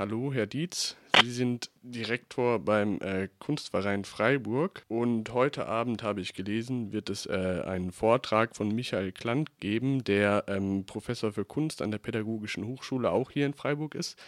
Hallo, 0.00 0.32
Herr 0.32 0.46
Dietz. 0.46 0.96
Sie 1.22 1.30
sind 1.30 1.70
Direktor 1.82 2.58
beim 2.58 3.02
äh, 3.02 3.28
Kunstverein 3.38 4.06
Freiburg 4.06 4.82
und 4.88 5.34
heute 5.34 5.66
Abend 5.66 6.02
habe 6.02 6.22
ich 6.22 6.32
gelesen, 6.32 6.90
wird 6.90 7.10
es 7.10 7.26
äh, 7.26 7.62
einen 7.66 7.92
Vortrag 7.92 8.56
von 8.56 8.74
Michael 8.74 9.12
Klant 9.12 9.60
geben, 9.60 10.02
der 10.02 10.44
ähm, 10.48 10.86
Professor 10.86 11.34
für 11.34 11.44
Kunst 11.44 11.82
an 11.82 11.90
der 11.90 11.98
Pädagogischen 11.98 12.66
Hochschule 12.66 13.10
auch 13.10 13.30
hier 13.30 13.44
in 13.44 13.52
Freiburg 13.52 13.94
ist. 13.94 14.18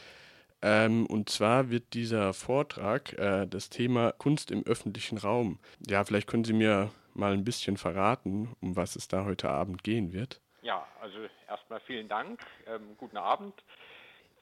Ähm, 0.61 1.07
und 1.07 1.31
zwar 1.31 1.71
wird 1.71 1.95
dieser 1.95 2.35
Vortrag 2.35 3.15
äh, 3.15 3.47
das 3.47 3.71
Thema 3.71 4.13
Kunst 4.13 4.51
im 4.51 4.67
öffentlichen 4.67 5.17
Raum. 5.17 5.59
Ja, 5.89 6.05
vielleicht 6.05 6.29
können 6.29 6.45
Sie 6.45 6.53
mir 6.53 6.91
mal 7.15 7.33
ein 7.33 7.45
bisschen 7.45 7.79
verraten, 7.79 8.55
um 8.61 8.77
was 8.77 8.95
es 8.95 9.09
da 9.09 9.25
heute 9.25 9.49
Abend 9.49 9.83
gehen 9.83 10.13
wird. 10.13 10.43
Ja, 10.61 10.87
also 11.01 11.17
erstmal 11.49 11.81
vielen 11.81 12.09
Dank. 12.09 12.41
Ähm, 12.67 12.95
guten 12.99 13.17
Abend. 13.17 13.55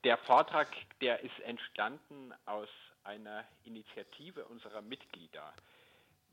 Der 0.04 0.16
Vortrag, 0.16 0.68
der 1.02 1.20
ist 1.20 1.38
entstanden 1.40 2.32
aus 2.46 2.68
einer 3.04 3.44
Initiative 3.64 4.46
unserer 4.46 4.80
Mitglieder, 4.80 5.52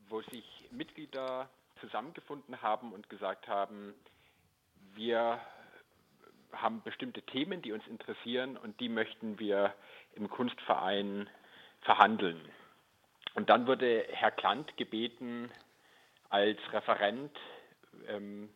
wo 0.08 0.22
sich 0.22 0.46
Mitglieder 0.72 1.50
zusammengefunden 1.82 2.62
haben 2.62 2.94
und 2.94 3.10
gesagt 3.10 3.50
haben, 3.50 3.94
wir 4.94 5.42
haben 6.54 6.82
bestimmte 6.82 7.22
Themen, 7.24 7.62
die 7.62 7.74
uns 7.74 7.86
interessieren 7.88 8.56
und 8.56 8.80
die 8.80 8.88
möchten 8.88 9.38
wir 9.38 9.74
im 10.16 10.30
Kunstverein 10.30 11.30
verhandeln. 11.82 12.40
Und 13.36 13.50
dann 13.50 13.68
wurde 13.68 14.08
Herr 14.12 14.32
Klant 14.32 14.78
gebeten, 14.78 15.52
als 16.30 16.58
Referent 16.72 17.38
ähm, 18.08 18.50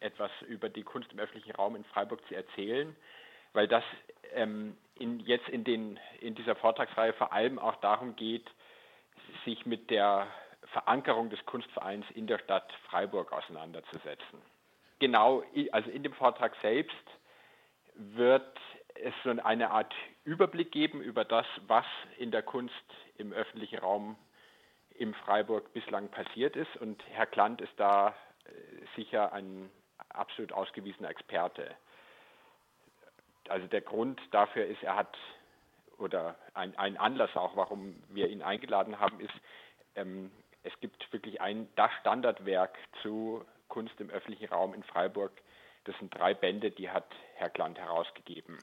etwas 0.00 0.30
über 0.46 0.68
die 0.68 0.82
Kunst 0.82 1.10
im 1.12 1.18
öffentlichen 1.18 1.52
Raum 1.52 1.74
in 1.74 1.84
Freiburg 1.84 2.20
zu 2.28 2.34
erzählen, 2.34 2.94
weil 3.54 3.66
das 3.66 3.82
ähm, 4.36 4.76
in, 4.98 5.20
jetzt 5.20 5.48
in, 5.48 5.64
den, 5.64 5.98
in 6.20 6.34
dieser 6.34 6.54
Vortragsreihe 6.56 7.12
vor 7.14 7.32
allem 7.32 7.58
auch 7.58 7.76
darum 7.76 8.16
geht, 8.16 8.48
sich 9.44 9.66
mit 9.66 9.90
der 9.90 10.26
Verankerung 10.72 11.30
des 11.30 11.44
Kunstvereins 11.46 12.04
in 12.14 12.26
der 12.26 12.38
Stadt 12.38 12.72
Freiburg 12.88 13.32
auseinanderzusetzen. 13.32 14.40
Genau, 14.98 15.42
also 15.72 15.90
in 15.90 16.02
dem 16.02 16.12
Vortrag 16.14 16.56
selbst 16.62 16.94
wird 17.94 18.58
es 18.94 19.14
so 19.24 19.30
eine 19.30 19.70
Art 19.70 19.94
Überblick 20.24 20.72
geben 20.72 21.00
über 21.00 21.24
das, 21.24 21.46
was 21.66 21.86
in 22.18 22.30
der 22.30 22.42
Kunst 22.42 22.74
im 23.18 23.32
öffentlichen 23.32 23.78
Raum 23.78 24.16
im 24.90 25.12
Freiburg 25.14 25.72
bislang 25.72 26.08
passiert 26.10 26.56
ist. 26.56 26.76
Und 26.78 27.02
Herr 27.08 27.26
Klant 27.26 27.60
ist 27.60 27.72
da 27.76 28.14
äh, 28.44 28.50
sicher 28.96 29.32
ein 29.32 29.70
absolut 30.08 30.52
ausgewiesener 30.52 31.10
Experte 31.10 31.76
also 33.50 33.66
der 33.66 33.80
Grund 33.80 34.20
dafür 34.30 34.66
ist, 34.66 34.82
er 34.82 34.96
hat, 34.96 35.16
oder 35.98 36.36
ein, 36.54 36.76
ein 36.78 36.96
Anlass 36.96 37.34
auch, 37.36 37.56
warum 37.56 38.02
wir 38.08 38.28
ihn 38.28 38.42
eingeladen 38.42 39.00
haben, 39.00 39.20
ist, 39.20 39.34
ähm, 39.94 40.30
es 40.62 40.72
gibt 40.80 41.12
wirklich 41.12 41.40
ein, 41.40 41.68
das 41.76 41.90
Standardwerk 42.00 42.76
zu 43.02 43.44
Kunst 43.68 43.98
im 44.00 44.10
öffentlichen 44.10 44.52
Raum 44.52 44.74
in 44.74 44.82
Freiburg. 44.82 45.32
Das 45.84 45.96
sind 45.98 46.12
drei 46.14 46.34
Bände, 46.34 46.70
die 46.70 46.90
hat 46.90 47.06
Herr 47.34 47.50
Glant 47.50 47.78
herausgegeben 47.78 48.58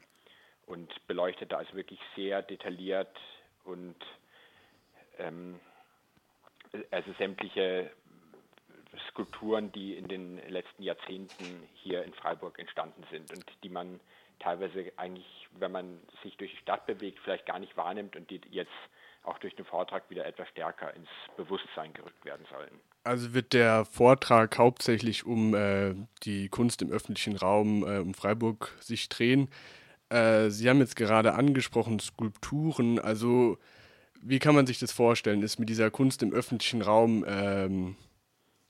und 0.66 0.92
beleuchtet 1.06 1.52
da 1.52 1.58
also 1.58 1.74
wirklich 1.74 2.00
sehr 2.14 2.42
detailliert 2.42 3.16
und 3.64 3.96
ähm, 5.18 5.58
also 6.90 7.12
sämtliche 7.14 7.90
Skulpturen, 9.10 9.72
die 9.72 9.94
in 9.94 10.08
den 10.08 10.38
letzten 10.48 10.82
Jahrzehnten 10.82 11.68
hier 11.74 12.04
in 12.04 12.12
Freiburg 12.14 12.58
entstanden 12.58 13.04
sind 13.10 13.30
und 13.32 13.44
die 13.62 13.68
man 13.68 14.00
teilweise 14.38 14.92
eigentlich, 14.96 15.48
wenn 15.58 15.72
man 15.72 16.00
sich 16.22 16.36
durch 16.36 16.50
die 16.50 16.58
Stadt 16.58 16.86
bewegt, 16.86 17.18
vielleicht 17.22 17.46
gar 17.46 17.58
nicht 17.58 17.76
wahrnimmt 17.76 18.16
und 18.16 18.30
die 18.30 18.40
jetzt 18.50 18.70
auch 19.22 19.38
durch 19.38 19.54
den 19.56 19.64
Vortrag 19.64 20.08
wieder 20.10 20.26
etwas 20.26 20.48
stärker 20.48 20.94
ins 20.94 21.08
Bewusstsein 21.36 21.92
gerückt 21.94 22.24
werden 22.24 22.46
sollen. 22.50 22.80
Also 23.04 23.34
wird 23.34 23.52
der 23.52 23.84
Vortrag 23.84 24.58
hauptsächlich 24.58 25.24
um 25.24 25.54
äh, 25.54 25.94
die 26.22 26.48
Kunst 26.48 26.82
im 26.82 26.90
öffentlichen 26.90 27.36
Raum 27.36 27.82
äh, 27.82 27.98
um 27.98 28.14
Freiburg 28.14 28.76
sich 28.80 29.08
drehen. 29.08 29.48
Äh, 30.10 30.50
Sie 30.50 30.68
haben 30.68 30.78
jetzt 30.78 30.96
gerade 30.96 31.34
angesprochen 31.34 32.00
Skulpturen. 32.00 32.98
Also 32.98 33.58
wie 34.22 34.38
kann 34.38 34.54
man 34.54 34.66
sich 34.66 34.78
das 34.78 34.92
vorstellen? 34.92 35.42
Ist 35.42 35.58
mit 35.58 35.68
dieser 35.68 35.90
Kunst 35.90 36.22
im 36.22 36.32
öffentlichen 36.32 36.82
Raum 36.82 37.24
ähm, 37.26 37.96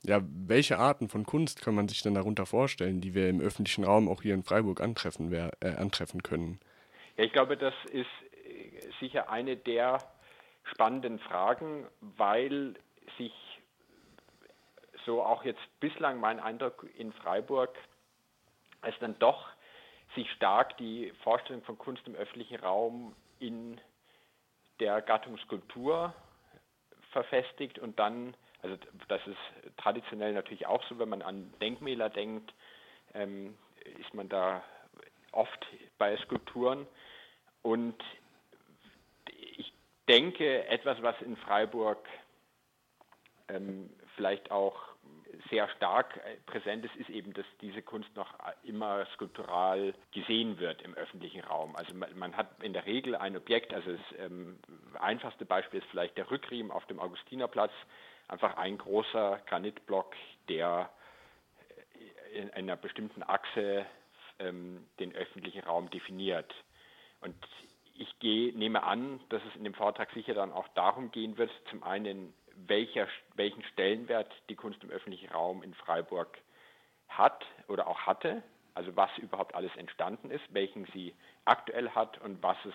ja, 0.04 0.20
welche 0.22 0.78
Arten 0.78 1.09
von 1.09 1.25
Kunst 1.25 1.62
kann 1.62 1.75
man 1.75 1.88
sich 1.88 2.03
denn 2.03 2.15
darunter 2.15 2.47
vorstellen, 2.47 3.00
die 3.00 3.15
wir 3.15 3.28
im 3.28 3.41
öffentlichen 3.41 3.84
Raum 3.84 4.09
auch 4.09 4.22
hier 4.22 4.34
in 4.34 4.42
Freiburg 4.42 4.81
antreffen, 4.81 5.32
äh, 5.32 5.50
antreffen 5.76 6.22
können? 6.22 6.60
Ja, 7.16 7.25
ich 7.25 7.32
glaube, 7.32 7.56
das 7.56 7.75
ist 7.91 8.06
äh, 8.47 8.91
sicher 9.00 9.31
eine 9.31 9.56
der 9.56 9.98
spannenden 10.65 11.19
Fragen, 11.19 11.87
weil 12.00 12.75
sich 13.16 13.32
so 15.04 15.22
auch 15.22 15.44
jetzt 15.44 15.62
bislang 15.81 16.21
mein 16.21 16.41
Eindruck 16.41 16.86
in 16.97 17.12
Freiburg, 17.12 17.75
es 18.82 18.94
dann 19.00 19.19
doch 19.19 19.48
sich 20.15 20.31
stark 20.32 20.76
die 20.76 21.12
Vorstellung 21.22 21.62
von 21.62 21.78
Kunst 21.78 22.06
im 22.06 22.15
öffentlichen 22.15 22.56
Raum 22.56 23.15
in 23.38 23.81
der 24.81 25.00
Gattung 25.03 25.38
Skulptur 25.38 26.15
verfestigt 27.12 27.78
und 27.78 27.98
dann 27.98 28.34
also 28.65 28.79
das 29.09 29.21
ist 29.27 29.77
traditionell 29.77 30.33
natürlich 30.33 30.67
auch 30.67 30.83
so, 30.89 30.99
wenn 30.99 31.11
man 31.11 31.21
an 31.21 31.53
Denkmäler 31.61 32.09
denkt, 32.09 32.53
ähm, 33.13 33.57
ist 34.01 34.15
man 34.15 34.29
da 34.31 34.65
oft 35.33 35.67
bei 35.99 36.17
Skulpturen. 36.17 36.87
Und 37.63 38.03
ich 39.57 39.73
denke, 40.09 40.67
etwas, 40.69 41.03
was 41.03 41.21
in 41.21 41.37
Freiburg 41.37 41.99
ähm, 43.49 43.91
vielleicht 44.17 44.51
auch 44.51 44.81
sehr 45.51 45.69
stark 45.71 46.21
präsent 46.47 46.87
ist, 46.87 46.97
ist 46.97 47.11
eben, 47.11 47.35
dass 47.35 47.45
diese 47.61 47.83
Kunst 47.83 48.09
noch 48.17 48.33
immer 48.63 49.05
skulptural 49.15 49.93
gesehen 50.13 50.59
wird 50.59 50.81
im 50.81 50.95
öffentlichen 50.95 51.41
Raum. 51.41 51.77
Also 51.77 51.93
man, 51.93 52.17
man 52.17 52.35
hat 52.35 52.63
in 52.63 52.73
der 52.73 52.87
Regel 52.87 53.15
ein 53.15 53.37
Objekt, 53.37 53.75
also 53.75 53.93
das 53.93 54.19
ähm, 54.19 54.59
einfachste 54.99 55.45
Beispiel 55.45 55.81
ist 55.81 55.89
vielleicht 55.91 56.17
der 56.17 56.31
Rückriemen 56.31 56.71
auf 56.71 56.87
dem 56.87 56.99
Augustinerplatz, 56.99 57.73
einfach 58.29 58.57
ein 58.57 58.79
großer 58.79 59.41
Granitblock, 59.47 60.15
der 60.49 60.91
in 62.33 62.51
einer 62.51 62.77
bestimmten 62.77 63.23
Achse 63.23 63.87
ähm, 64.39 64.87
den 64.99 65.15
öffentlichen 65.15 65.62
Raum 65.62 65.91
definiert. 65.91 66.53
Und 67.21 67.37
ich 67.95 68.19
gehe, 68.19 68.57
nehme 68.57 68.83
an, 68.83 69.21
dass 69.29 69.43
es 69.45 69.57
in 69.57 69.65
dem 69.65 69.75
Vortrag 69.75 70.11
sicher 70.13 70.34
dann 70.34 70.53
auch 70.53 70.67
darum 70.75 71.11
gehen 71.13 71.39
wird, 71.39 71.51
zum 71.71 71.83
einen, 71.83 72.34
welcher, 72.67 73.09
welchen 73.34 73.63
Stellenwert 73.65 74.33
die 74.49 74.57
Kunst 74.57 74.83
im 74.83 74.91
öffentlichen 74.91 75.31
Raum 75.31 75.63
in 75.63 75.75
Freiburg 75.75 76.39
hat 77.09 77.45
oder 77.69 77.87
auch 77.87 78.01
hatte, 78.01 78.43
also 78.75 78.97
was 78.97 79.11
überhaupt 79.19 79.55
alles 79.55 79.75
entstanden 79.77 80.31
ist, 80.31 80.43
welchen 80.53 80.87
sie 80.87 81.15
aktuell 81.45 81.91
hat 81.91 82.21
und 82.21 82.43
was 82.43 82.57
es 82.65 82.75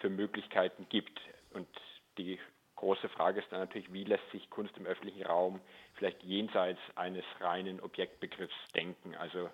für 0.00 0.08
Möglichkeiten 0.08 0.86
gibt. 0.88 1.20
Und 1.52 1.68
die 2.16 2.38
große 2.76 3.08
Frage 3.08 3.40
ist 3.40 3.50
dann 3.50 3.60
natürlich, 3.60 3.92
wie 3.92 4.04
lässt 4.04 4.30
sich 4.30 4.48
Kunst 4.50 4.76
im 4.76 4.86
öffentlichen 4.86 5.24
Raum 5.24 5.60
vielleicht 5.94 6.22
jenseits 6.22 6.80
eines 6.94 7.24
reinen 7.40 7.80
Objektbegriffs 7.80 8.54
denken, 8.74 9.14
also 9.16 9.50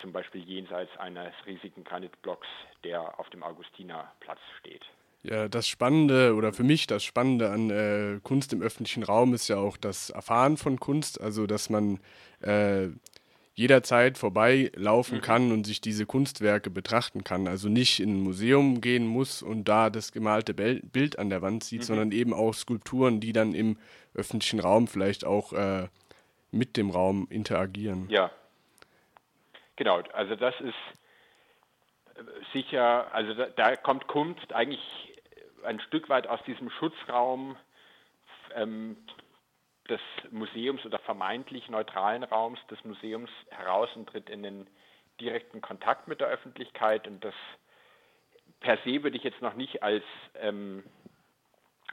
zum 0.00 0.12
Beispiel 0.12 0.42
jenseits 0.42 0.94
eines 0.98 1.32
riesigen 1.46 1.84
Granitblocks, 1.84 2.48
der 2.84 3.18
auf 3.18 3.30
dem 3.30 3.42
Augustinerplatz 3.42 4.40
steht. 4.60 4.84
Ja, 5.22 5.48
das 5.48 5.66
Spannende 5.66 6.34
oder 6.34 6.52
für 6.52 6.62
mich 6.62 6.86
das 6.86 7.02
Spannende 7.02 7.50
an 7.50 7.70
äh, 7.70 8.20
Kunst 8.22 8.52
im 8.52 8.62
öffentlichen 8.62 9.02
Raum 9.02 9.34
ist 9.34 9.48
ja 9.48 9.56
auch 9.56 9.76
das 9.76 10.10
Erfahren 10.10 10.56
von 10.56 10.78
Kunst, 10.78 11.20
also 11.20 11.46
dass 11.46 11.68
man 11.68 11.98
äh, 12.42 12.88
jederzeit 13.56 14.18
vorbeilaufen 14.18 15.18
mhm. 15.18 15.22
kann 15.22 15.50
und 15.50 15.64
sich 15.64 15.80
diese 15.80 16.04
Kunstwerke 16.04 16.68
betrachten 16.68 17.24
kann. 17.24 17.48
Also 17.48 17.70
nicht 17.70 18.00
in 18.00 18.18
ein 18.18 18.20
Museum 18.20 18.82
gehen 18.82 19.06
muss 19.06 19.42
und 19.42 19.64
da 19.64 19.88
das 19.88 20.12
gemalte 20.12 20.52
Bild 20.52 21.18
an 21.18 21.30
der 21.30 21.40
Wand 21.40 21.64
sieht, 21.64 21.80
mhm. 21.80 21.84
sondern 21.84 22.12
eben 22.12 22.34
auch 22.34 22.52
Skulpturen, 22.52 23.18
die 23.18 23.32
dann 23.32 23.54
im 23.54 23.78
öffentlichen 24.14 24.60
Raum 24.60 24.88
vielleicht 24.88 25.24
auch 25.24 25.54
äh, 25.54 25.88
mit 26.50 26.76
dem 26.76 26.90
Raum 26.90 27.26
interagieren. 27.30 28.08
Ja, 28.10 28.30
genau. 29.76 30.02
Also 30.12 30.36
das 30.36 30.54
ist 30.60 30.74
äh, 32.14 32.22
sicher, 32.52 33.12
also 33.14 33.32
da, 33.32 33.46
da 33.46 33.76
kommt 33.76 34.06
Kunst 34.06 34.52
eigentlich 34.52 35.14
ein 35.64 35.80
Stück 35.80 36.10
weit 36.10 36.26
aus 36.26 36.40
diesem 36.46 36.68
Schutzraum 36.68 37.56
ähm, 38.54 38.98
des 39.86 40.00
Museums 40.30 40.84
oder 40.84 40.98
vermeintlich 41.00 41.68
neutralen 41.68 42.24
Raums 42.24 42.58
des 42.68 42.82
Museums 42.84 43.30
heraus 43.50 43.88
und 43.94 44.08
tritt 44.08 44.30
in 44.30 44.42
den 44.42 44.66
direkten 45.20 45.60
Kontakt 45.60 46.08
mit 46.08 46.20
der 46.20 46.28
Öffentlichkeit. 46.28 47.06
Und 47.06 47.24
das 47.24 47.34
per 48.60 48.78
se 48.84 49.02
würde 49.02 49.16
ich 49.16 49.24
jetzt 49.24 49.42
noch 49.42 49.54
nicht 49.54 49.82
als 49.82 50.04
ähm, 50.34 50.84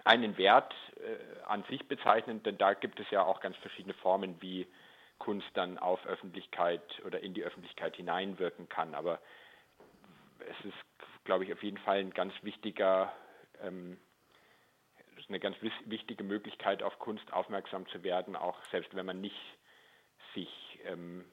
einen 0.04 0.38
Wert 0.38 0.74
äh, 0.98 1.44
an 1.46 1.64
sich 1.70 1.88
bezeichnen, 1.88 2.44
denn 2.44 2.58
da 2.58 2.74
gibt 2.74 3.00
es 3.00 3.10
ja 3.12 3.24
auch 3.24 3.40
ganz 3.40 3.56
verschiedene 3.58 3.94
Formen, 3.94 4.42
wie 4.42 4.68
Kunst 5.20 5.48
dann 5.54 5.78
auf 5.78 6.06
Öffentlichkeit 6.06 6.84
oder 7.06 7.22
in 7.22 7.34
die 7.34 7.44
Öffentlichkeit 7.44 7.96
hineinwirken 7.96 8.68
kann. 8.68 8.94
Aber 8.94 9.20
es 10.40 10.66
ist 10.66 10.94
glaube 11.24 11.46
ich, 11.46 11.54
auf 11.54 11.64
jeden 11.64 11.78
Fall 11.78 12.00
ein 12.00 12.12
ganz 12.12 12.34
wichtiger, 12.42 13.14
ähm, 13.62 13.98
eine 15.30 15.40
ganz 15.40 15.56
wichtige 15.86 16.24
Möglichkeit, 16.24 16.84
auf 16.84 16.98
Kunst 17.00 17.32
aufmerksam 17.34 17.88
zu 17.88 18.04
werden, 18.04 18.36
auch 18.36 18.58
selbst 18.72 18.96
wenn 18.96 19.06
man 19.06 19.22
nicht 19.22 19.36
sich 20.34 20.50
ähm, 20.86 21.26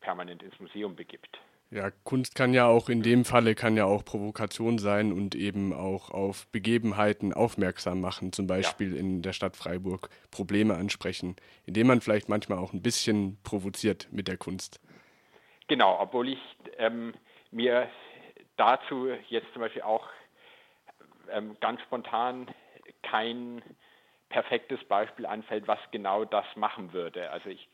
permanent 0.00 0.42
ins 0.42 0.58
Museum 0.60 0.96
begibt. 0.96 1.38
Ja, 1.70 1.90
Kunst 2.04 2.36
kann 2.36 2.54
ja 2.54 2.66
auch 2.66 2.88
in 2.88 3.02
dem 3.02 3.24
Falle 3.24 3.54
kann 3.54 3.76
ja 3.76 3.84
auch 3.84 4.04
Provokation 4.04 4.78
sein 4.78 5.12
und 5.12 5.34
eben 5.34 5.72
auch 5.72 6.10
auf 6.10 6.46
Begebenheiten 6.52 7.32
aufmerksam 7.32 8.00
machen, 8.00 8.32
zum 8.32 8.46
Beispiel 8.46 8.94
ja. 8.94 9.00
in 9.00 9.22
der 9.22 9.32
Stadt 9.32 9.56
Freiburg 9.56 10.08
Probleme 10.30 10.74
ansprechen, 10.74 11.34
indem 11.66 11.88
man 11.88 12.00
vielleicht 12.00 12.28
manchmal 12.28 12.58
auch 12.58 12.72
ein 12.72 12.82
bisschen 12.82 13.38
provoziert 13.42 14.08
mit 14.12 14.28
der 14.28 14.36
Kunst. 14.36 14.80
Genau, 15.66 15.98
obwohl 15.98 16.28
ich 16.28 16.38
ähm, 16.78 17.14
mir 17.50 17.88
dazu 18.56 19.08
jetzt 19.28 19.52
zum 19.52 19.62
Beispiel 19.62 19.82
auch 19.82 20.06
ähm, 21.32 21.56
ganz 21.60 21.80
spontan 21.82 22.46
kein 23.10 23.62
perfektes 24.28 24.82
Beispiel 24.84 25.26
anfällt, 25.26 25.68
was 25.68 25.78
genau 25.90 26.24
das 26.24 26.44
machen 26.56 26.92
würde. 26.92 27.30
Also 27.30 27.50
ich, 27.50 27.68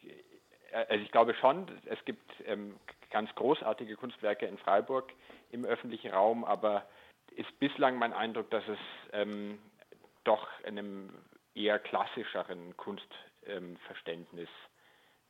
also 0.72 1.02
ich 1.02 1.10
glaube 1.10 1.34
schon, 1.34 1.66
es 1.86 2.04
gibt 2.04 2.30
ähm, 2.46 2.76
ganz 3.10 3.34
großartige 3.34 3.96
Kunstwerke 3.96 4.46
in 4.46 4.58
Freiburg 4.58 5.12
im 5.50 5.64
öffentlichen 5.64 6.10
Raum, 6.12 6.44
aber 6.44 6.86
ist 7.36 7.58
bislang 7.58 7.96
mein 7.96 8.12
Eindruck, 8.12 8.50
dass 8.50 8.64
es 8.68 8.78
ähm, 9.12 9.58
doch 10.24 10.46
einem 10.64 11.10
eher 11.54 11.78
klassischeren 11.78 12.76
Kunstverständnis 12.76 14.48
ähm, 14.48 14.70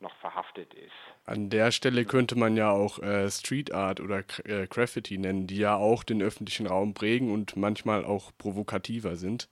noch 0.01 0.15
verhaftet 0.15 0.73
ist. 0.73 0.91
An 1.25 1.49
der 1.49 1.71
Stelle 1.71 2.05
könnte 2.05 2.35
man 2.35 2.57
ja 2.57 2.71
auch 2.71 2.99
äh, 2.99 3.29
Street 3.29 3.71
Art 3.71 3.99
oder 3.99 4.23
äh, 4.45 4.67
Graffiti 4.67 5.17
nennen, 5.17 5.47
die 5.47 5.57
ja 5.57 5.75
auch 5.75 6.03
den 6.03 6.21
öffentlichen 6.21 6.67
Raum 6.67 6.93
prägen 6.93 7.31
und 7.31 7.55
manchmal 7.55 8.03
auch 8.03 8.31
provokativer 8.37 9.15
sind. 9.15 9.47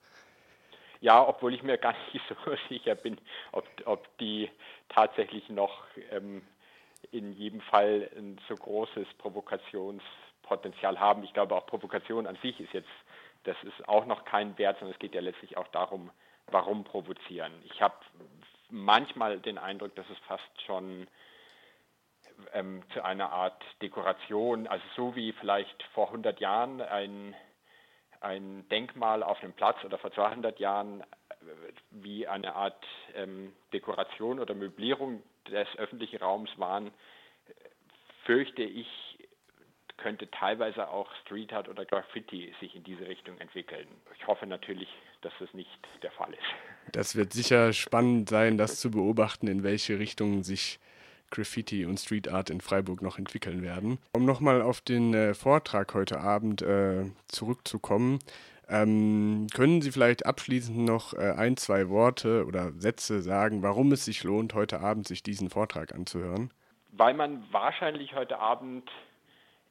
Ja, 1.00 1.26
obwohl 1.26 1.54
ich 1.54 1.62
mir 1.62 1.78
gar 1.78 1.94
nicht 2.12 2.24
so 2.44 2.56
sicher 2.68 2.94
bin, 2.94 3.18
ob, 3.52 3.66
ob 3.86 4.18
die 4.18 4.50
tatsächlich 4.88 5.48
noch 5.48 5.84
ähm, 6.10 6.42
in 7.10 7.32
jedem 7.32 7.60
Fall 7.62 8.10
ein 8.16 8.38
so 8.48 8.54
großes 8.54 9.08
Provokationspotenzial 9.18 11.00
haben. 11.00 11.24
Ich 11.24 11.32
glaube, 11.32 11.54
auch 11.54 11.66
Provokation 11.66 12.26
an 12.26 12.36
sich 12.42 12.60
ist 12.60 12.72
jetzt, 12.72 12.88
das 13.44 13.56
ist 13.62 13.88
auch 13.88 14.06
noch 14.06 14.24
kein 14.24 14.56
Wert, 14.58 14.78
sondern 14.78 14.94
es 14.94 14.98
geht 14.98 15.14
ja 15.14 15.20
letztlich 15.20 15.56
auch 15.56 15.68
darum, 15.68 16.10
warum 16.48 16.84
provozieren. 16.84 17.52
Ich 17.64 17.80
habe 17.80 17.94
manchmal 18.68 19.40
den 19.40 19.58
Eindruck, 19.58 19.94
dass 19.94 20.08
es 20.10 20.18
fast 20.26 20.62
schon 20.66 21.06
ähm, 22.52 22.82
zu 22.92 23.04
einer 23.04 23.30
Art 23.30 23.62
Dekoration, 23.82 24.66
also 24.66 24.84
so 24.96 25.16
wie 25.16 25.32
vielleicht 25.32 25.82
vor 25.94 26.08
100 26.08 26.40
Jahren 26.40 26.80
ein, 26.80 27.34
ein 28.20 28.68
Denkmal 28.68 29.22
auf 29.22 29.42
einem 29.42 29.52
Platz 29.52 29.82
oder 29.84 29.98
vor 29.98 30.12
200 30.12 30.58
Jahren 30.60 31.00
äh, 31.00 31.04
wie 31.90 32.26
eine 32.26 32.54
Art 32.54 32.84
ähm, 33.14 33.52
Dekoration 33.72 34.38
oder 34.38 34.54
Möblierung 34.54 35.22
des 35.48 35.68
öffentlichen 35.76 36.18
Raums 36.18 36.50
waren, 36.56 36.90
fürchte 38.24 38.62
ich, 38.62 38.86
könnte 39.96 40.30
teilweise 40.30 40.88
auch 40.88 41.10
Street 41.22 41.52
Art 41.52 41.68
oder 41.68 41.84
Graffiti 41.84 42.54
sich 42.60 42.74
in 42.74 42.84
diese 42.84 43.06
Richtung 43.06 43.38
entwickeln. 43.38 43.86
Ich 44.16 44.26
hoffe 44.26 44.46
natürlich, 44.46 44.88
dass 45.20 45.32
das 45.38 45.52
nicht 45.52 45.70
der 46.02 46.10
Fall 46.12 46.32
ist. 46.32 46.92
Das 46.92 47.16
wird 47.16 47.32
sicher 47.32 47.72
spannend 47.72 48.28
sein, 48.28 48.56
das 48.56 48.80
zu 48.80 48.90
beobachten, 48.90 49.46
in 49.46 49.62
welche 49.62 49.98
Richtung 49.98 50.42
sich 50.42 50.78
Graffiti 51.30 51.84
und 51.84 51.98
Street 51.98 52.28
Art 52.28 52.50
in 52.50 52.60
Freiburg 52.60 53.02
noch 53.02 53.18
entwickeln 53.18 53.62
werden. 53.62 53.98
Um 54.12 54.24
nochmal 54.24 54.62
auf 54.62 54.80
den 54.80 55.14
äh, 55.14 55.34
Vortrag 55.34 55.94
heute 55.94 56.20
Abend 56.20 56.62
äh, 56.62 57.04
zurückzukommen, 57.28 58.18
ähm, 58.68 59.48
können 59.52 59.82
Sie 59.82 59.90
vielleicht 59.90 60.26
abschließend 60.26 60.78
noch 60.78 61.14
äh, 61.14 61.32
ein, 61.36 61.56
zwei 61.56 61.88
Worte 61.88 62.46
oder 62.46 62.72
Sätze 62.72 63.20
sagen, 63.20 63.62
warum 63.62 63.90
es 63.92 64.04
sich 64.04 64.22
lohnt, 64.22 64.54
heute 64.54 64.80
Abend 64.80 65.08
sich 65.08 65.22
diesen 65.22 65.50
Vortrag 65.50 65.92
anzuhören? 65.94 66.52
Weil 66.92 67.14
man 67.14 67.44
wahrscheinlich 67.50 68.14
heute 68.14 68.38
Abend 68.38 68.88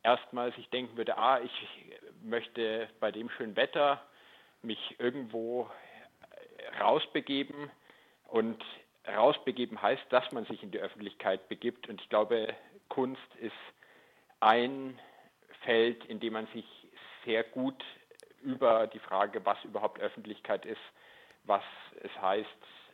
erstmal 0.03 0.53
sich 0.53 0.69
denken 0.69 0.97
würde, 0.97 1.17
ah, 1.17 1.39
ich 1.39 1.51
möchte 2.23 2.89
bei 2.99 3.11
dem 3.11 3.29
schönen 3.29 3.55
Wetter 3.55 4.01
mich 4.61 4.95
irgendwo 4.99 5.69
rausbegeben 6.81 7.71
und 8.27 8.63
rausbegeben 9.15 9.81
heißt, 9.81 10.03
dass 10.09 10.31
man 10.31 10.45
sich 10.45 10.63
in 10.63 10.71
die 10.71 10.79
Öffentlichkeit 10.79 11.47
begibt 11.49 11.89
und 11.89 12.01
ich 12.01 12.09
glaube, 12.09 12.53
Kunst 12.87 13.35
ist 13.39 13.53
ein 14.39 14.99
Feld, 15.61 16.05
in 16.05 16.19
dem 16.19 16.33
man 16.33 16.47
sich 16.47 16.65
sehr 17.25 17.43
gut 17.43 17.83
über 18.41 18.87
die 18.87 18.99
Frage, 18.99 19.45
was 19.45 19.61
überhaupt 19.63 19.99
Öffentlichkeit 19.99 20.65
ist, 20.65 20.81
was 21.43 21.63
es 22.01 22.21
heißt, 22.21 22.47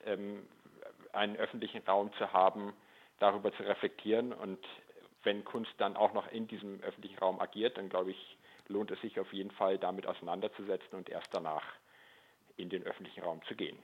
ähm, 0.06 0.48
einen 1.14 1.36
öffentlichen 1.38 1.82
Raum 1.88 2.12
zu 2.18 2.34
haben, 2.34 2.74
darüber 3.20 3.54
zu 3.54 3.64
reflektieren 3.64 4.34
und 4.34 4.60
wenn 5.24 5.44
Kunst 5.44 5.72
dann 5.78 5.96
auch 5.96 6.14
noch 6.14 6.32
in 6.32 6.48
diesem 6.48 6.82
öffentlichen 6.82 7.18
Raum 7.18 7.40
agiert, 7.40 7.78
dann 7.78 7.90
glaube 7.90 8.12
ich, 8.12 8.38
lohnt 8.68 8.92
es 8.92 9.02
sich 9.02 9.20
auf 9.20 9.32
jeden 9.34 9.52
Fall 9.52 9.78
damit 9.78 10.08
auseinanderzusetzen 10.08 10.98
und 10.98 11.10
erst 11.10 11.34
danach 11.34 11.64
in 12.58 12.70
den 12.70 12.84
öffentlichen 12.84 13.24
Raum 13.24 13.42
zu 13.48 13.56
gehen. 13.56 13.78